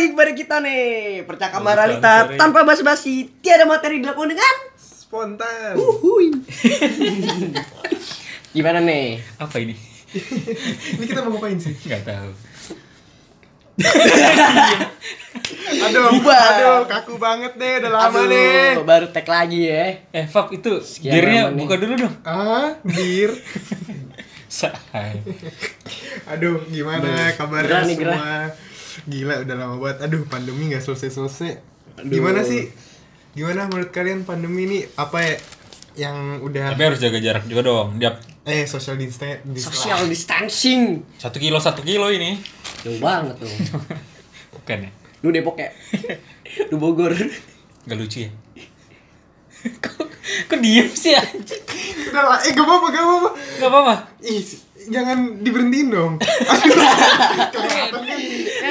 lagi 0.00 0.08
kepada 0.10 0.32
kita 0.32 0.56
nih 0.58 0.84
Percakapan 1.22 1.72
realita 1.76 2.14
sorry. 2.24 2.36
tanpa 2.36 2.64
basa-basi 2.64 3.28
Tiada 3.38 3.64
materi 3.64 4.00
dilakukan 4.00 4.30
dengan 4.30 4.54
Spontan. 4.74 5.74
Uhuy 5.74 6.30
Gimana 8.54 8.80
nih? 8.80 9.20
Apa 9.36 9.58
ini? 9.58 9.74
Ini 10.96 11.04
kita 11.04 11.22
mau 11.22 11.34
ngapain 11.34 11.54
sih? 11.54 11.70
Gak 11.80 12.02
tahu. 12.02 12.30
Aduh, 15.80 16.02
Bubar. 16.12 16.36
aduh, 16.52 16.78
kaku 16.84 17.14
banget 17.16 17.54
deh, 17.54 17.80
udah 17.80 17.90
lama 17.90 18.10
Aduh, 18.12 18.26
nih. 18.26 18.82
Baru 18.82 19.06
tag 19.08 19.24
lagi 19.24 19.64
ya 19.64 20.02
Eh, 20.10 20.26
fuck 20.26 20.50
itu. 20.50 20.82
Sekian 20.82 21.54
nih. 21.54 21.56
buka 21.56 21.74
dulu 21.74 21.94
dong. 21.96 22.14
Ah, 22.22 22.74
bir. 22.82 23.30
Say. 24.46 24.74
Aduh, 26.26 26.58
gimana 26.66 27.06
Gerah 27.06 27.30
kabarnya 27.34 27.86
gerah. 27.88 28.18
semua? 28.18 28.34
Gila, 29.08 29.44
udah 29.46 29.54
lama 29.56 29.76
banget. 29.80 29.98
Aduh, 30.08 30.24
pandemi 30.28 30.68
nggak 30.72 30.84
selesai-selesai. 30.84 31.60
Gimana 32.04 32.44
sih? 32.44 32.68
Gimana 33.32 33.70
menurut 33.70 33.94
kalian 33.94 34.26
pandemi 34.26 34.66
ini 34.66 34.78
apa 34.98 35.22
ya 35.22 35.34
yang 36.08 36.42
udah 36.42 36.74
Tapi 36.74 36.82
harus 36.86 37.00
jaga 37.02 37.18
jarak 37.22 37.44
juga 37.46 37.62
dong. 37.66 38.00
Dia 38.00 38.18
eh 38.40 38.64
social 38.64 38.96
distancing 38.96 39.52
Social 39.52 40.08
distancing 40.08 41.04
satu 41.20 41.36
kilo 41.38 41.60
satu 41.60 41.84
kilo 41.84 42.08
ini. 42.10 42.40
Jauh 42.82 42.98
banget 42.98 43.36
tuh 43.36 43.48
Bukan 44.56 44.78
ya? 44.88 44.90
Lu 45.20 45.28
Depok 45.30 45.60
ya? 45.60 45.70
Lu 46.72 46.80
Bogor 46.80 47.12
Gak 47.84 47.96
lucu 47.96 48.26
ya? 48.26 48.30
kok, 49.84 50.08
kok 50.48 50.58
diem 50.60 50.88
sih 50.88 51.12
anjing? 51.12 51.60
Udah 52.08 52.24
lah, 52.24 52.38
eh 52.40 52.52
gak 52.56 52.64
apa-apa, 52.64 52.86
gak 52.92 53.04
apa-apa. 53.04 53.30
Gak 53.60 53.68
apa-apa. 53.68 53.94
Ih, 54.24 54.40
jangan 54.88 55.44
diberhentiin 55.44 55.88
dong. 55.92 56.12
Aduh, 56.52 56.74
kelihatan 57.52 58.02
kan. 58.06 58.18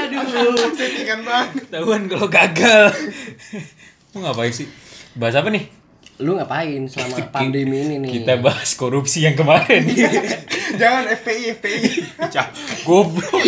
Aduh 0.10 0.74
Settingan 0.74 1.20
banget. 1.22 1.70
Ketahuan 1.70 2.02
kalau 2.10 2.28
gagal. 2.32 2.84
Mau 4.18 4.26
ngapain 4.26 4.50
sih? 4.50 4.66
Bahas 5.14 5.38
apa 5.38 5.54
nih? 5.54 5.70
Lu 6.20 6.36
ngapain 6.36 6.84
selama 6.90 7.32
pandemi 7.32 7.80
ini 7.86 7.96
nih? 8.02 8.12
Kita 8.22 8.42
bahas 8.44 8.76
korupsi 8.76 9.24
yang 9.24 9.40
kemarin. 9.40 9.88
Jangan 10.82 11.04
FPI, 11.16 11.44
FPI. 11.62 11.82
Cak, 12.28 12.48
goblok. 12.84 13.40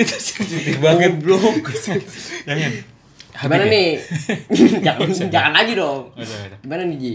Itu 0.00 0.16
sensitif 0.16 0.80
banget. 0.80 1.20
Goblok. 1.20 1.68
Jangan. 2.48 2.72
Gimana 3.34 3.66
ya? 3.66 3.74
nih? 3.74 3.90
jangan, 4.86 5.08
jangan 5.10 5.52
lagi 5.52 5.72
dong. 5.74 6.14
Gimana 6.62 6.82
nih 6.86 6.96
Ji? 6.96 7.14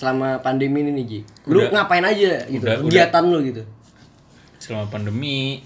Selama 0.00 0.40
pandemi 0.40 0.80
ini 0.80 0.96
nih 0.96 1.04
Ji 1.04 1.20
Lu 1.44 1.60
Udah. 1.60 1.84
ngapain 1.84 2.00
aja 2.00 2.48
gitu? 2.48 2.64
Udah, 2.64 2.80
udah. 2.80 2.88
Kegiatan 2.88 3.24
lu 3.28 3.38
gitu 3.44 3.62
Selama 4.56 4.88
pandemi, 4.88 5.60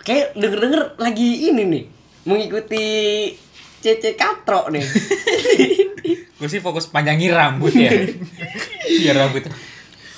Kayak 0.00 0.32
denger-denger 0.32 0.96
lagi 0.96 1.52
ini 1.52 1.62
nih 1.68 1.84
Mengikuti 2.24 2.84
CC 3.84 4.16
Katro 4.16 4.72
nih 4.72 4.80
gue 6.44 6.48
sih 6.52 6.60
fokus 6.60 6.92
panjangin 6.92 7.32
rambut 7.32 7.72
ya. 7.72 7.88
Biar 9.00 9.16
rambut 9.16 9.48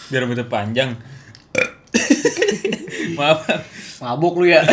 biar 0.06 0.22
rambutnya 0.26 0.46
panjang. 0.46 0.90
Maaf. 3.18 3.46
Mabuk 4.02 4.42
lu 4.42 4.50
ya 4.50 4.66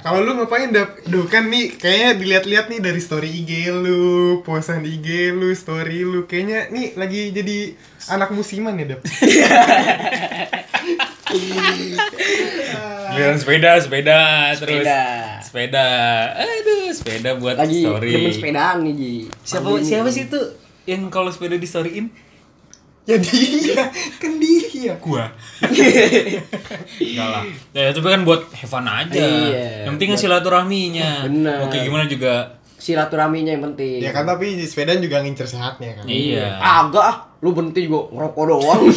Kalau 0.00 0.24
lu 0.24 0.32
ngapain 0.34 0.72
dap? 0.72 0.96
Duh 1.04 1.28
kan 1.28 1.46
nih 1.46 1.76
kayaknya 1.76 2.10
dilihat-lihat 2.16 2.66
nih 2.68 2.80
dari 2.80 3.00
story 3.00 3.28
IG 3.28 3.68
lu, 3.68 4.40
posan 4.40 4.80
IG 4.80 5.30
lu, 5.30 5.52
story 5.52 6.00
lu. 6.02 6.24
Kayaknya 6.24 6.72
nih 6.72 6.86
lagi 6.96 7.28
jadi 7.30 7.76
anak 8.08 8.32
musiman 8.32 8.80
ya, 8.80 8.96
Dap. 8.96 9.00
Giliran 13.10 13.36
sepeda, 13.38 13.70
sepeda, 13.78 14.18
terus 14.56 14.82
Sepeda 14.82 15.00
sepeda. 15.42 15.86
Aduh, 16.38 16.90
sepeda 16.94 17.30
buat 17.36 17.56
Lagi 17.58 17.82
story. 17.82 18.12
demen 18.14 18.32
sepedaan 18.32 18.76
nih 18.86 18.92
Ji 18.94 19.12
Siapa 19.42 19.68
siapa 19.82 20.08
sih 20.08 20.26
itu 20.26 20.40
yang 20.86 21.10
kalau 21.10 21.30
sepeda 21.30 21.58
di 21.58 21.66
storyin? 21.66 22.06
Ya 23.10 23.18
dia, 23.18 23.90
kan 24.22 24.32
dia. 24.38 24.94
Gua. 25.02 25.26
Enggak 27.02 27.26
lah. 27.26 27.42
Ya 27.74 27.90
tapi 27.90 28.06
kan 28.06 28.22
buat 28.22 28.46
have 28.54 28.70
fun 28.70 28.86
aja. 28.86 29.18
Iya, 29.18 29.90
yang 29.90 29.98
penting 29.98 30.14
kan 30.14 30.18
silaturahminya. 30.22 31.26
Bener. 31.26 31.66
Oke, 31.66 31.82
gimana 31.82 32.06
juga. 32.06 32.62
Silaturahminya 32.80 33.52
yang 33.52 33.60
penting 33.60 34.00
Ya 34.00 34.08
kan 34.08 34.24
tapi 34.24 34.56
di 34.56 34.64
sepedaan 34.64 35.04
juga 35.04 35.20
ngincer 35.20 35.50
sehatnya 35.50 36.00
kan. 36.00 36.04
Iya. 36.06 36.56
Agak 36.62 37.04
ah 37.04 37.16
Lu 37.40 37.56
berhenti 37.56 37.88
juga 37.88 38.12
ngerokok 38.12 38.44
doang 38.52 38.82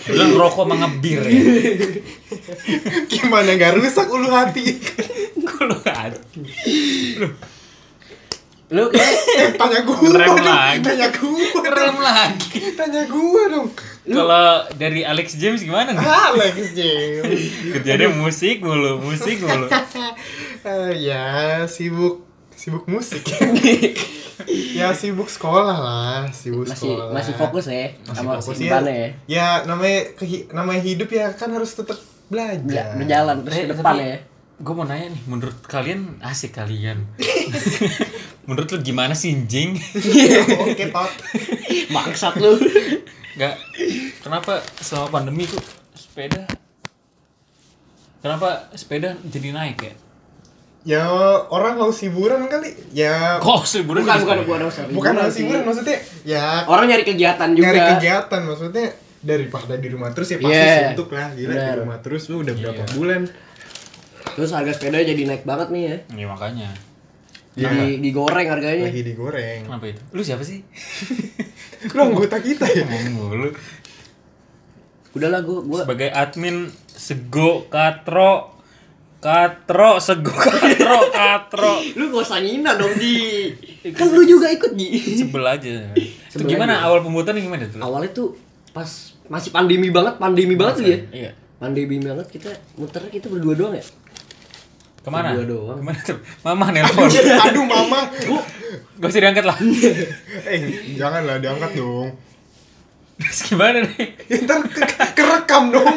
Bilang 0.00 0.32
rokok 0.32 0.64
sama 0.64 0.74
ngebir 0.80 1.20
ya. 1.28 1.42
Gimana 3.04 3.52
gak 3.60 3.76
rusak 3.76 4.08
ulu 4.08 4.32
hati? 4.32 4.80
Kalau 5.48 5.76
ada. 5.84 6.16
Lu 8.70 8.86
kayak 8.86 9.14
Eh, 9.30 9.50
tanya 9.54 9.82
gua 9.82 9.98
Rem 9.98 10.30
dong. 10.30 10.38
lagi. 10.40 10.78
Tanya 10.80 11.08
gua. 11.10 11.46
Keren 11.60 11.96
lagi. 11.98 12.58
Tanya 12.72 13.02
gua 13.04 13.42
dong. 13.48 13.68
Kalau 14.02 14.46
dari 14.74 15.02
Alex 15.02 15.34
James 15.36 15.60
gimana 15.60 15.90
nih? 15.90 16.06
Alex 16.30 16.54
James. 16.72 17.40
Kerjanya 17.72 18.08
musik 18.08 18.58
mulu, 18.60 18.98
musik 19.00 19.38
mulu. 19.40 19.66
Eh, 20.60 20.92
ya 21.02 21.24
sibuk 21.64 22.20
sibuk 22.52 22.84
musik. 22.84 23.24
ya 24.76 24.92
sibuk 24.92 25.24
sekolah 25.26 25.72
lah, 25.74 26.20
sibuk 26.30 26.68
masih 26.68 26.84
sekolah. 26.92 27.06
masih 27.10 27.32
fokus 27.32 27.64
ya 27.66 27.88
sama 28.06 28.36
fokus 28.36 28.60
kesibukannya 28.60 28.92
ya. 28.92 29.08
Ya 29.26 29.46
namanya 29.64 30.12
namanya 30.52 30.80
hidup 30.80 31.08
ya 31.08 31.32
kan 31.32 31.48
harus 31.50 31.72
tetap 31.72 31.96
belajar. 32.28 32.60
Bela- 32.60 32.92
Berjalan 32.94 33.36
terus 33.42 33.56
ke 33.58 33.72
depan 33.72 33.94
ya. 33.96 34.18
Gue 34.60 34.74
mau 34.76 34.84
nanya 34.84 35.08
nih, 35.08 35.22
menurut 35.24 35.56
kalian 35.64 36.20
asik 36.20 36.52
kalian? 36.52 37.08
Menurut 38.50 38.66
lu 38.68 38.82
gimana 38.82 39.14
sih 39.14 39.30
Jing? 39.44 39.78
Oke, 40.60 40.84
tot. 40.88 41.12
Bangsat 41.94 42.34
lu. 42.36 42.58
Gak, 43.32 43.54
kenapa 44.20 44.52
selama 44.76 45.08
pandemi 45.14 45.46
tuh 45.46 45.62
sepeda 45.94 46.42
Kenapa 48.20 48.68
sepeda 48.74 49.16
jadi 49.22 49.48
naik 49.50 49.78
ya? 49.80 49.94
Ya 50.82 51.04
orang 51.46 51.76
haus 51.76 52.00
hiburan 52.00 52.44
kali. 52.46 52.72
Ya 52.90 53.36
Kok 53.38 53.64
liburan 53.78 54.02
Bukan 54.02 54.16
bukan 54.18 54.36
bukan 54.42 54.60
usah. 54.66 54.82
bukan 54.88 55.12
haus 55.14 55.30
sih. 55.30 55.40
hiburan 55.40 55.62
maksudnya 55.62 55.96
ya 56.22 56.64
Orang 56.66 56.84
nyari 56.86 57.00
kegiatan 57.02 57.48
juga. 57.50 57.64
nyari 57.66 57.80
kegiatan 57.94 58.40
maksudnya 58.42 58.86
daripada 59.20 59.76
di 59.76 59.88
rumah 59.88 60.08
terus 60.10 60.28
ya 60.28 60.38
pasti 60.38 60.48
Yeah. 60.50 60.80
suntuk 60.90 61.08
lah 61.10 61.28
gila 61.30 61.48
Bener. 61.50 61.64
di 61.66 61.78
rumah 61.78 61.98
terus 61.98 62.22
lu 62.26 62.40
udah 62.40 62.54
berapa 62.54 62.82
Iya. 62.82 62.92
bulan 62.94 63.22
Terus 64.30 64.50
harga 64.50 64.72
sepeda 64.72 64.98
jadi 64.98 65.22
naik 65.22 65.44
banget 65.44 65.68
nih 65.68 65.82
ya. 65.82 65.96
Iya 66.10 66.26
makanya 66.26 66.68
Jadi 67.52 67.98
digoreng 67.98 68.46
harganya. 68.46 68.86
lagi 68.86 69.02
digoreng. 69.02 69.66
Kenapa 69.66 69.84
itu? 69.86 70.00
Lu 70.10 70.20
siapa 70.20 70.40
sih? 70.40 70.62
lu 71.94 72.00
anggota 72.00 72.38
kita 72.38 72.62
ya. 72.64 72.84
Ngomong 72.84 73.10
mulu. 73.12 73.48
Udahlah 75.10 75.42
gua 75.42 75.58
gua 75.60 75.78
Sebagai 75.82 76.08
admin 76.08 76.56
Sego 76.86 77.66
Katro. 77.66 78.54
Katro 79.18 79.98
Sego 79.98 80.30
Katro 80.30 80.98
Katro. 81.12 81.82
Lu 81.92 82.08
gak 82.08 82.22
usah 82.22 82.38
ngina 82.38 82.74
dong 82.74 82.94
di. 82.94 83.50
Kan 83.90 84.08
lu 84.08 84.22
juga 84.22 84.48
ikut 84.48 84.72
di. 84.72 84.86
Sebel 85.18 85.44
aja. 85.44 85.90
Itu 85.92 86.38
Sebel 86.38 86.54
gimana 86.54 86.78
aja. 86.78 86.86
awal 86.86 87.02
pembuatannya 87.02 87.40
gimana 87.40 87.66
tuh? 87.66 87.80
awalnya 87.80 88.10
tuh 88.10 88.28
pas 88.70 88.86
masih 89.26 89.50
pandemi 89.50 89.90
banget 89.90 90.14
pandemi 90.16 90.54
banget 90.54 90.74
tuh 90.76 90.86
ya 90.86 90.98
Iya. 91.10 91.30
Pandemi 91.58 91.98
banget 91.98 92.30
kita 92.30 92.48
muter 92.74 93.02
kita 93.10 93.26
berdua 93.26 93.52
doang 93.52 93.74
ya 93.74 93.82
Ke 95.00 95.08
mana? 95.08 95.32
Berdua 95.32 95.46
doang. 95.48 95.78
Ke 95.80 95.84
mana? 95.88 96.00
Tuh? 96.04 96.18
Mama 96.44 96.66
nelpon. 96.70 97.08
Aduh 97.48 97.64
mama. 97.64 98.00
Gak 99.00 99.08
usah 99.08 99.22
diangkat 99.24 99.44
lah. 99.48 99.56
Eh 100.52 100.60
jangan 100.94 101.24
lah 101.24 101.36
diangkat 101.40 101.72
dong. 101.72 102.12
Terus 103.20 103.40
gimana 103.48 103.80
nih? 103.80 104.08
ntar 104.44 104.60
ke 104.64 104.84
kerekam 105.16 105.72
dong. 105.72 105.96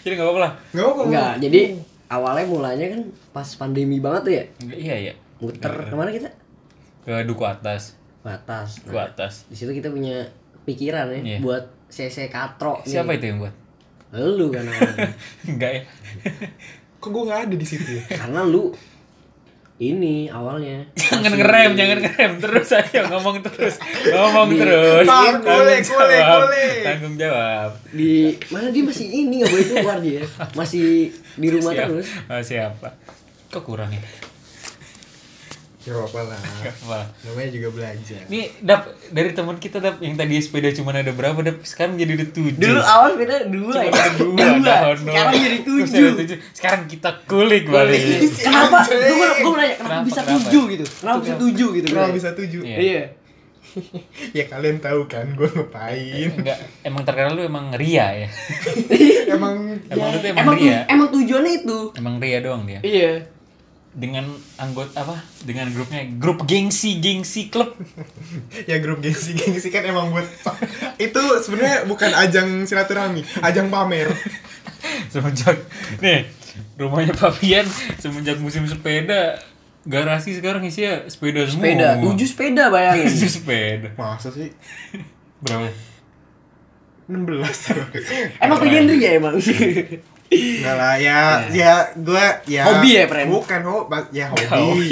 Jadi 0.00 0.12
gak 0.16 0.24
apa-apa 0.24 0.40
lah. 0.40 0.52
Nggak 0.72 0.86
apa 0.86 1.02
enggak 1.04 1.32
jadi 1.44 1.60
awalnya 2.08 2.46
mulanya 2.48 2.86
kan 2.96 3.00
pas 3.30 3.48
pandemi 3.56 4.00
banget 4.00 4.22
tuh 4.24 4.32
ya? 4.32 4.44
Iya 4.72 4.96
iya. 5.08 5.12
Muter. 5.40 5.72
Ke 5.88 5.94
mana 5.96 6.08
kita? 6.08 6.28
Ke 7.04 7.24
Duku 7.24 7.44
Atas. 7.44 7.96
Batas 8.20 8.80
Duku 8.84 8.96
Atas. 8.96 9.48
di 9.48 9.56
situ 9.56 9.72
kita 9.72 9.88
punya 9.88 10.28
pikiran 10.64 11.08
ya 11.12 11.20
Iya. 11.20 11.38
buat 11.40 11.64
CC 11.88 12.28
Katro 12.28 12.80
nih. 12.84 12.92
Siapa 12.96 13.16
itu 13.16 13.26
yang 13.28 13.40
buat? 13.44 13.54
lu 14.10 14.50
kan 14.50 14.64
awalnya. 14.66 15.12
Enggak 15.46 15.70
ya 15.70 15.82
kok 17.00 17.08
gue 17.08 17.22
nggak 17.24 17.40
ada 17.48 17.54
di 17.56 17.64
situ 17.64 17.88
ya 17.90 18.04
karena 18.20 18.44
lu 18.44 18.70
ini 19.80 20.28
awalnya 20.28 20.84
Jangan 20.92 21.32
ngerem, 21.32 21.72
jangan 21.72 21.98
ngerem 22.04 22.32
terus 22.36 22.68
ayo 22.70 23.00
ngomong 23.08 23.40
terus, 23.40 23.80
ngomong 24.06 24.52
terus. 24.52 25.08
Bang, 25.08 25.40
boleh, 25.40 25.80
Tanggung 25.80 25.96
boleh, 25.96 26.20
jawab. 26.20 26.40
boleh. 26.44 26.72
Tanggung 26.84 27.16
jawab. 27.16 27.70
di 27.90 28.12
mana 28.46 28.68
dia 28.68 28.82
masih 28.84 29.06
ini 29.08 29.40
nggak 29.40 29.48
boleh 29.48 29.66
keluar 29.66 29.98
dia 29.98 30.22
masih 30.52 31.08
di 31.34 31.48
rumah 31.48 31.72
Siap- 31.72 31.88
terus 31.88 32.06
oh, 32.28 32.42
siapa? 32.44 32.88
Kok 33.48 33.64
kurang 33.64 33.88
ya? 33.88 34.04
Ya 35.80 35.96
apa 35.96 36.20
lah. 36.22 36.36
Wah. 36.84 37.08
Namanya 37.24 37.50
juga 37.50 37.68
belajar. 37.70 38.20
Ini 38.26 38.40
dap 38.60 38.84
dari 39.08 39.32
teman 39.32 39.56
kita 39.56 39.78
dap 39.78 39.96
yang 39.96 40.12
tadi 40.12 40.36
sepeda 40.36 40.68
cuma 40.70 40.92
ada 40.92 41.08
berapa 41.08 41.40
dap 41.40 41.56
sekarang 41.62 41.96
jadi 41.96 42.14
ada 42.14 42.26
tujuh. 42.28 42.52
Dulu 42.54 42.80
awal 42.80 43.16
beda 43.16 43.48
dua 43.48 43.72
Cuma 43.72 43.80
ya. 43.80 43.90
ada 43.90 44.10
dua, 44.14 44.44
Dua. 44.60 44.76
Sekarang 44.94 45.32
jadi 45.34 45.58
tujuh. 45.62 46.36
Sekarang 46.52 46.82
kita 46.84 47.10
kulik 47.24 47.64
balik. 47.66 47.96
Kenapa? 48.36 48.84
Gue 48.84 49.00
gue 49.40 49.54
nanya 49.54 49.74
kenapa 49.74 49.80
Kenapa, 49.80 50.04
bisa 50.04 50.20
kenapa? 50.20 50.32
tujuh 50.36 50.62
gitu? 50.68 50.84
Kenapa 50.94 51.18
bisa 51.18 51.34
tujuh 51.38 51.68
gitu? 51.72 51.86
Kenapa 51.88 52.12
bisa 52.12 52.30
tujuh? 52.34 52.60
Iya. 52.62 52.76
Iya. 52.78 53.02
ya 54.36 54.44
kalian 54.46 54.78
tahu 54.78 55.06
kan 55.06 55.30
gue 55.30 55.46
ngapain. 55.46 56.28
Enggak, 56.34 56.58
emang 56.82 57.02
terkenal 57.02 57.32
lu 57.32 57.42
emang 57.42 57.70
ria 57.72 58.06
ya. 58.16 58.28
Emang 59.30 59.78
Emang 59.86 60.08
lu 60.10 60.18
tuh 60.18 60.28
emang 60.28 60.42
Emang 60.42 60.56
tu- 60.56 60.66
ria. 60.66 60.78
emang 60.84 61.08
tujuannya 61.08 61.52
itu. 61.56 61.78
Emang 61.94 62.14
ria 62.18 62.38
doang 62.40 62.66
dia. 62.66 62.82
Iya. 62.82 63.30
Dengan 63.90 64.30
anggota 64.54 65.02
apa? 65.02 65.18
Dengan 65.42 65.74
grupnya 65.74 66.06
grup 66.16 66.46
gengsi 66.46 67.02
gengsi 67.02 67.50
klub. 67.50 67.74
ya 68.70 68.78
grup 68.78 69.02
gengsi 69.02 69.34
gengsi 69.34 69.68
kan 69.74 69.82
emang 69.82 70.14
buat 70.14 70.26
itu 71.00 71.22
sebenarnya 71.42 71.90
bukan 71.90 72.10
ajang 72.14 72.48
silaturahmi, 72.70 73.26
ajang 73.42 73.66
pamer. 73.66 74.14
semenjak 75.12 75.58
nih 76.00 76.24
rumahnya 76.78 77.12
Fabian 77.12 77.66
semenjak 77.98 78.40
musim 78.40 78.64
sepeda 78.64 79.42
garasi 79.88 80.36
sekarang 80.36 80.64
isinya 80.68 81.08
sepeda 81.08 81.48
semua. 81.48 81.64
Sepeda, 81.64 81.88
tujuh 82.04 82.28
sepeda 82.28 82.64
bayangin. 82.68 83.08
Tujuh 83.16 83.30
sepeda. 83.32 83.88
Masa 83.96 84.28
sih? 84.28 84.52
Berapa? 85.40 85.72
16 87.10 88.38
emang 88.38 88.58
tujuan 88.62 88.84
dia 88.86 89.18
emang. 89.18 89.34
Enggak 90.30 90.74
lah 90.78 90.94
ya 90.94 91.42
ya 91.50 91.90
gue 91.90 92.26
ya 92.46 92.62
Hobi 92.62 92.90
ya, 92.94 93.10
Pren? 93.10 93.26
Bukan 93.26 93.60
hobi 93.66 93.98
ya 94.14 94.30
Hobi. 94.30 94.46
hobi. 94.46 94.88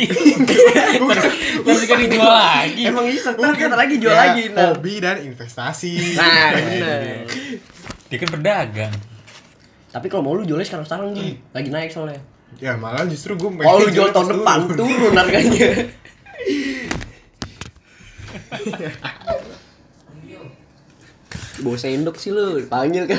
bukan 0.98 1.22
Terus 1.62 1.82
kan 1.86 1.98
dijual 2.02 2.26
lagi. 2.34 2.82
emang 2.82 3.06
bisa 3.06 3.38
ntar 3.38 3.54
kata 3.54 3.76
lagi 3.78 3.94
jual 4.02 4.10
Ya, 4.10 4.34
lagi 4.34 4.50
ntar. 4.50 4.74
Hobi 4.74 4.98
dan 4.98 5.22
investasi. 5.22 6.18
Nah, 6.18 6.58
bener. 6.58 7.22
Dia 8.10 8.16
kan 8.18 8.30
pedagang. 8.34 8.94
Tapi 9.88 10.06
kalau 10.10 10.26
mau 10.26 10.34
lu 10.34 10.42
jualnya 10.42 10.66
sekarang 10.66 10.86
sekarang 10.90 11.14
Ji. 11.14 11.38
Lagi 11.54 11.70
naik 11.70 11.94
soalnya. 11.94 12.18
Ya 12.58 12.74
malah 12.74 13.06
justru 13.06 13.38
gue 13.38 13.50
Kalau 13.54 13.78
lu 13.78 13.90
jual 13.96 14.10
tahun 14.10 14.28
depan 14.34 14.58
turun 14.74 15.14
harganya. 15.14 15.70
Bawa 21.58 21.74
sendok 21.74 22.14
sih 22.14 22.30
lu, 22.30 22.58
dipanggil 22.58 23.06
kan. 23.06 23.18